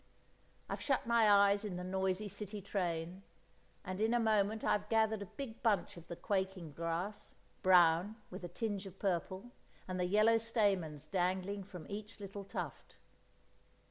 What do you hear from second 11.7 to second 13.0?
each little tuft.